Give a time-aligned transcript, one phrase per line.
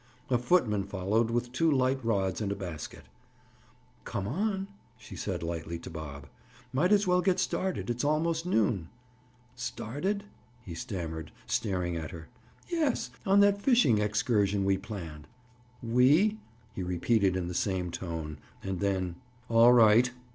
[0.31, 3.03] A footman followed with two light rods and a basket.
[4.03, 6.25] "Come on," she said lightly to Bob.
[6.73, 7.87] "Might as well get started.
[7.87, 8.89] It's almost noon."
[9.53, 10.23] "Started?"
[10.63, 12.29] he stammered, staring at her.
[12.67, 15.27] "Yes, on that fishing excursion we planned."
[15.83, 16.39] "We?"
[16.73, 18.39] he repeated in the same tone.
[18.63, 19.17] And then—
[19.51, 20.09] "All right!"